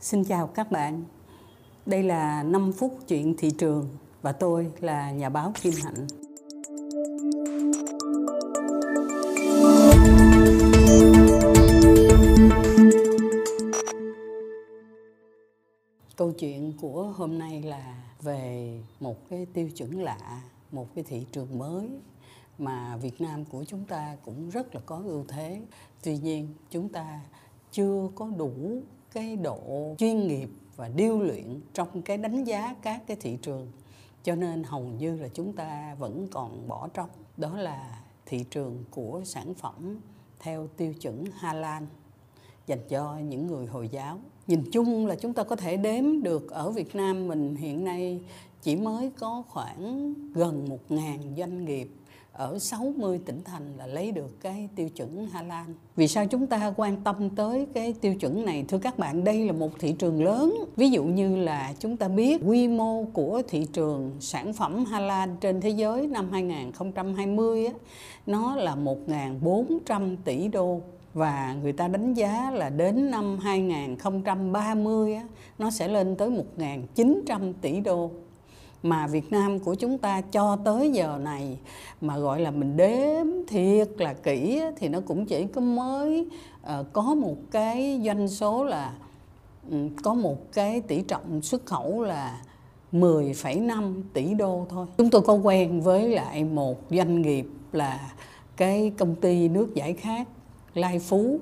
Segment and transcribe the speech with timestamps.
[0.00, 1.04] Xin chào các bạn.
[1.86, 3.88] Đây là 5 phút chuyện thị trường
[4.22, 6.06] và tôi là nhà báo Kim Hạnh.
[16.16, 20.42] Câu chuyện của hôm nay là về một cái tiêu chuẩn lạ,
[20.72, 21.88] một cái thị trường mới
[22.58, 25.60] mà Việt Nam của chúng ta cũng rất là có ưu thế.
[26.02, 27.20] Tuy nhiên chúng ta
[27.72, 28.82] chưa có đủ
[29.16, 33.72] cái độ chuyên nghiệp và điêu luyện trong cái đánh giá các cái thị trường
[34.22, 38.84] cho nên hầu như là chúng ta vẫn còn bỏ trống đó là thị trường
[38.90, 40.00] của sản phẩm
[40.40, 41.86] theo tiêu chuẩn Hà Lan
[42.66, 44.18] dành cho những người Hồi giáo.
[44.46, 48.20] Nhìn chung là chúng ta có thể đếm được ở Việt Nam mình hiện nay
[48.62, 51.88] chỉ mới có khoảng gần 1.000 doanh nghiệp
[52.36, 55.74] ở 60 tỉnh thành là lấy được cái tiêu chuẩn Hà Lan.
[55.96, 58.64] Vì sao chúng ta quan tâm tới cái tiêu chuẩn này?
[58.68, 60.54] Thưa các bạn, đây là một thị trường lớn.
[60.76, 65.00] Ví dụ như là chúng ta biết quy mô của thị trường sản phẩm Hà
[65.00, 67.72] Lan trên thế giới năm 2020 á,
[68.26, 70.80] nó là 1.400 tỷ đô
[71.14, 75.26] và người ta đánh giá là đến năm 2030 á,
[75.58, 78.10] nó sẽ lên tới 1.900 tỷ đô
[78.88, 81.58] mà Việt Nam của chúng ta cho tới giờ này
[82.00, 86.26] mà gọi là mình đếm thiệt là kỹ thì nó cũng chỉ có mới
[86.62, 88.92] uh, có một cái doanh số là
[89.70, 92.40] um, có một cái tỷ trọng xuất khẩu là
[92.92, 94.86] 10,5 tỷ đô thôi.
[94.98, 98.12] Chúng tôi có quen với lại một doanh nghiệp là
[98.56, 100.28] cái công ty nước giải khát
[100.74, 101.40] Lai Phú.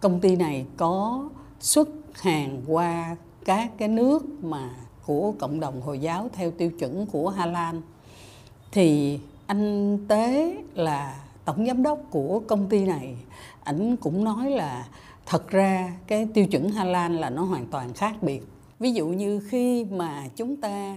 [0.00, 1.28] Công ty này có
[1.60, 4.70] xuất hàng qua các cái nước mà
[5.06, 7.82] của cộng đồng Hồi giáo theo tiêu chuẩn của Hà Lan
[8.72, 13.16] thì anh Tế là tổng giám đốc của công ty này.
[13.64, 14.86] Ảnh cũng nói là
[15.26, 18.42] thật ra cái tiêu chuẩn Hà Lan là nó hoàn toàn khác biệt.
[18.78, 20.96] Ví dụ như khi mà chúng ta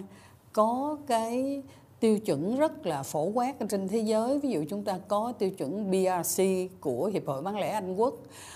[0.54, 1.64] có cái
[2.06, 4.40] tiêu chuẩn rất là phổ quát trên thế giới.
[4.40, 6.44] Ví dụ chúng ta có tiêu chuẩn BRC
[6.80, 8.14] của hiệp hội bán lẻ Anh Quốc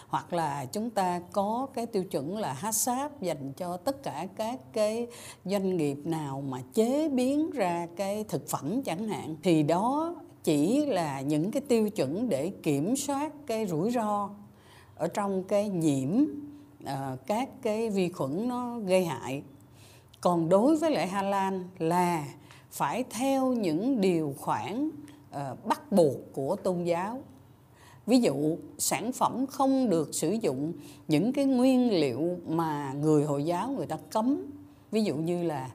[0.08, 4.60] hoặc là chúng ta có cái tiêu chuẩn là HACCP dành cho tất cả các
[4.74, 5.08] cái
[5.46, 10.86] doanh nghiệp nào mà chế biến ra cái thực phẩm chẳng hạn thì đó chỉ
[10.86, 14.30] là những cái tiêu chuẩn để kiểm soát cái rủi ro
[14.96, 16.24] ở trong cái nhiễm
[16.84, 16.90] uh,
[17.28, 19.44] các cái vi khuẩn nó gây hại.
[20.22, 22.26] Còn đối với lại Hà Lan là
[22.72, 24.90] phải theo những điều khoản
[25.36, 27.22] uh, bắt buộc của tôn giáo.
[28.06, 30.74] Ví dụ sản phẩm không được sử dụng
[31.08, 34.46] những cái nguyên liệu mà người hồi giáo người ta cấm.
[34.92, 35.70] Ví dụ như là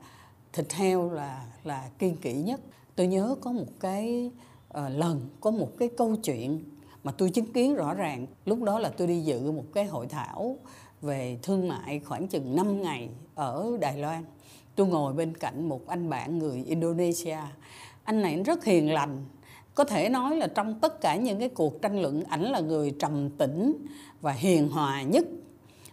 [0.52, 2.60] thịt heo là là kiên kỵ nhất.
[2.96, 4.30] Tôi nhớ có một cái
[4.68, 6.64] uh, lần có một cái câu chuyện
[7.04, 8.26] mà tôi chứng kiến rõ ràng.
[8.44, 10.56] Lúc đó là tôi đi dự một cái hội thảo
[11.02, 14.24] về thương mại khoảng chừng 5 ngày ở Đài Loan
[14.76, 17.38] tôi ngồi bên cạnh một anh bạn người Indonesia.
[18.04, 19.24] Anh này rất hiền lành.
[19.74, 22.94] Có thể nói là trong tất cả những cái cuộc tranh luận, ảnh là người
[22.98, 23.74] trầm tĩnh
[24.20, 25.24] và hiền hòa nhất.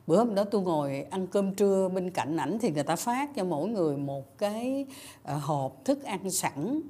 [0.07, 3.35] Bữa hôm đó tôi ngồi ăn cơm trưa bên cạnh ảnh thì người ta phát
[3.35, 4.85] cho mỗi người một cái
[5.23, 6.81] ờ, hộp thức ăn sẵn.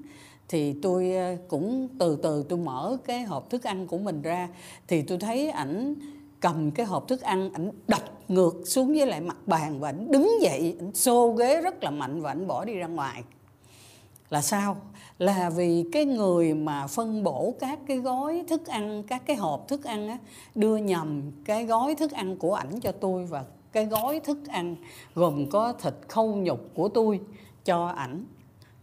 [0.48, 4.50] Thì tôi ờ, cũng từ từ tôi mở cái hộp thức ăn của mình ra
[4.88, 5.96] thì tôi thấy ảnh
[6.40, 10.12] cầm cái hộp thức ăn, ảnh đập ngược xuống với lại mặt bàn và ảnh
[10.12, 13.24] đứng dậy, ảnh xô ghế rất là mạnh và ảnh bỏ đi ra ngoài.
[14.30, 14.78] Là sao?
[15.18, 19.68] Là vì cái người mà phân bổ các cái gói thức ăn, các cái hộp
[19.68, 20.18] thức ăn á,
[20.56, 24.76] đưa nhầm cái gói thức ăn của ảnh cho tôi và cái gói thức ăn
[25.16, 27.20] gồm có thịt khâu nhục của tôi
[27.66, 28.26] cho ảnh.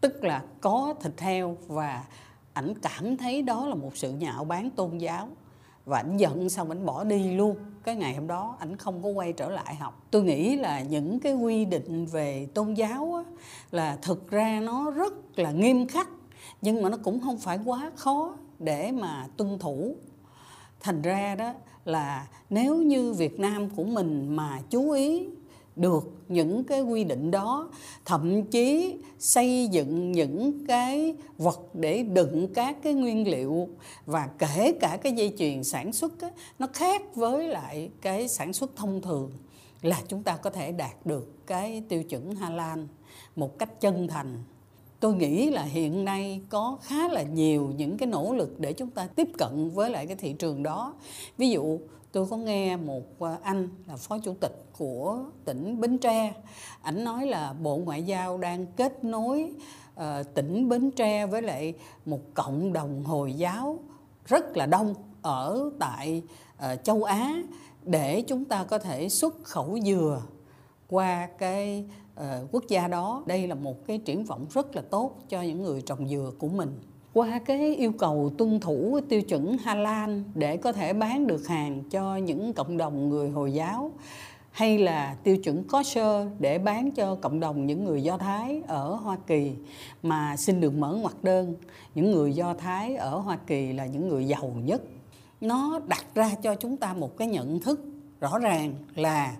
[0.00, 2.04] Tức là có thịt heo và
[2.52, 5.28] ảnh cảm thấy đó là một sự nhạo báng tôn giáo
[5.88, 7.56] và ảnh giận xong ảnh bỏ đi luôn.
[7.84, 10.06] Cái ngày hôm đó ảnh không có quay trở lại học.
[10.10, 13.30] Tôi nghĩ là những cái quy định về tôn giáo á,
[13.70, 16.08] là thực ra nó rất là nghiêm khắc
[16.62, 19.94] nhưng mà nó cũng không phải quá khó để mà tuân thủ.
[20.80, 21.52] Thành ra đó
[21.84, 25.28] là nếu như việt nam của mình mà chú ý
[25.78, 27.70] được những cái quy định đó
[28.04, 33.68] thậm chí xây dựng những cái vật để đựng các cái nguyên liệu
[34.06, 38.52] và kể cả cái dây chuyền sản xuất ấy, nó khác với lại cái sản
[38.52, 39.32] xuất thông thường
[39.82, 42.88] là chúng ta có thể đạt được cái tiêu chuẩn Hà Lan
[43.36, 44.42] một cách chân thành
[45.00, 48.90] tôi nghĩ là hiện nay có khá là nhiều những cái nỗ lực để chúng
[48.90, 50.94] ta tiếp cận với lại cái thị trường đó.
[51.38, 51.78] Ví dụ
[52.12, 56.34] tôi có nghe một à, anh là phó chủ tịch của tỉnh Bến Tre.
[56.82, 59.52] Ảnh nói là bộ ngoại giao đang kết nối
[60.00, 60.04] uh,
[60.34, 61.74] tỉnh Bến Tre với lại
[62.06, 63.78] một cộng đồng hồi giáo
[64.26, 66.22] rất là đông ở tại
[66.56, 67.42] uh, châu Á
[67.82, 70.22] để chúng ta có thể xuất khẩu dừa
[70.88, 71.84] qua cái
[72.18, 75.62] uh, quốc gia đó đây là một cái triển vọng rất là tốt cho những
[75.62, 76.80] người trồng dừa của mình.
[77.14, 81.46] Qua cái yêu cầu tuân thủ tiêu chuẩn Hà Lan để có thể bán được
[81.46, 83.92] hàng cho những cộng đồng người Hồi giáo
[84.50, 88.94] hay là tiêu chuẩn kosher để bán cho cộng đồng những người Do Thái ở
[88.94, 89.52] Hoa Kỳ
[90.02, 91.54] mà xin được mở ngoặc đơn
[91.94, 94.82] những người Do Thái ở Hoa Kỳ là những người giàu nhất.
[95.40, 97.80] Nó đặt ra cho chúng ta một cái nhận thức
[98.20, 99.36] rõ ràng là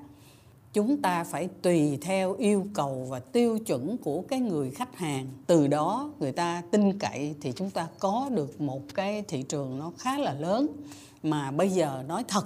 [0.79, 5.27] chúng ta phải tùy theo yêu cầu và tiêu chuẩn của cái người khách hàng
[5.47, 9.79] từ đó người ta tin cậy thì chúng ta có được một cái thị trường
[9.79, 10.67] nó khá là lớn
[11.23, 12.45] mà bây giờ nói thật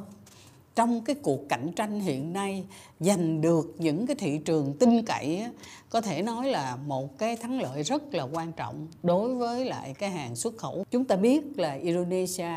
[0.74, 2.64] trong cái cuộc cạnh tranh hiện nay
[3.00, 5.46] giành được những cái thị trường tin cậy
[5.90, 9.94] có thể nói là một cái thắng lợi rất là quan trọng đối với lại
[9.98, 10.84] cái hàng xuất khẩu.
[10.90, 12.54] Chúng ta biết là Indonesia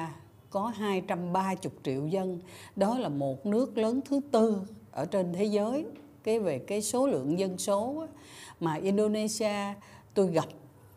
[0.49, 2.39] có 230 triệu dân,
[2.75, 4.61] đó là một nước lớn thứ tư
[4.95, 5.85] ở trên thế giới
[6.23, 8.05] cái về cái số lượng dân số
[8.59, 9.73] mà Indonesia
[10.13, 10.45] tôi gặp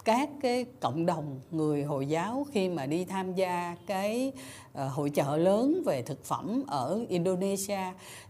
[0.05, 4.33] các cái cộng đồng người Hồi giáo khi mà đi tham gia cái
[4.73, 7.81] uh, hội chợ lớn về thực phẩm ở Indonesia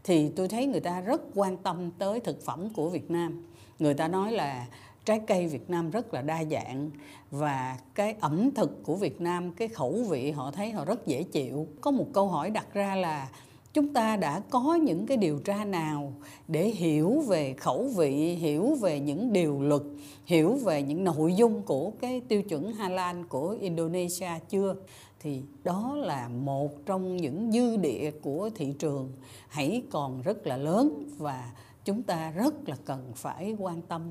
[0.04, 3.44] thì tôi thấy người ta rất quan tâm tới thực phẩm của Việt Nam.
[3.78, 4.66] Người ta nói là
[5.04, 6.90] trái cây Việt Nam rất là đa dạng
[7.30, 11.22] và cái ẩm thực của Việt Nam cái khẩu vị họ thấy họ rất dễ
[11.22, 11.66] chịu.
[11.80, 13.28] Có một câu hỏi đặt ra là
[13.74, 16.12] chúng ta đã có những cái điều tra nào
[16.48, 19.82] để hiểu về khẩu vị, hiểu về những điều luật,
[20.24, 24.74] hiểu về những nội dung của cái tiêu chuẩn halal của indonesia chưa?
[25.20, 29.12] Thì đó là một trong những dư địa của thị trường
[29.48, 31.52] hãy còn rất là lớn và
[31.84, 34.02] chúng ta rất là cần phải quan tâm.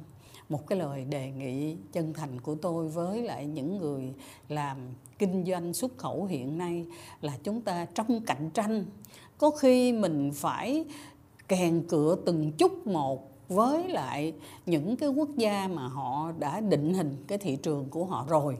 [0.50, 4.14] Một cái lời đề nghị chân thành của tôi với lại những người
[4.50, 4.78] làm
[5.20, 6.86] kinh doanh xuất khẩu hiện nay
[7.22, 8.86] là chúng ta trong cạnh tranh
[9.38, 10.86] có khi mình phải
[11.48, 14.34] kèn cựa từng chút một với lại
[14.66, 18.58] những cái quốc gia mà họ đã định hình cái thị trường của họ rồi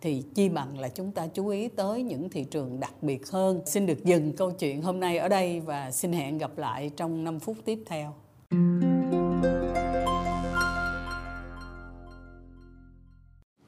[0.00, 3.60] thì chi bằng là chúng ta chú ý tới những thị trường đặc biệt hơn.
[3.66, 7.24] Xin được dừng câu chuyện hôm nay ở đây và xin hẹn gặp lại trong
[7.24, 8.14] 5 phút tiếp theo.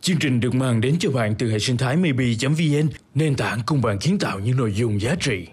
[0.01, 3.83] Chương trình được mang đến cho bạn từ hệ sinh thái maybe.vn, nền tảng cùng
[3.83, 5.47] bạn kiến tạo những nội dung giá trị.